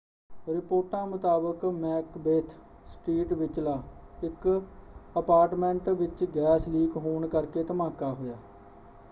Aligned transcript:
ਰਿਪੋਰਟਾਂ 0.47 1.05
ਮੁਤਾਬਕ 1.07 1.65
Macbeth 1.73 2.55
street 2.85 3.33
ਵਿਚਲਾ 3.33 3.77
ਇੱਕ 4.23 4.47
ਅਪਾਰਟਮੈਂਟ 5.15 5.89
ਵਿੱਚ 5.91 6.23
ਗੈਸ 6.35 6.67
ਲੀਕ 6.67 6.97
ਹੋਣ 6.97 7.27
ਕਰਕੇ 7.27 7.63
ਧਮਾਕਾ 7.63 8.13
ਹੋਇਆ। 8.13 8.37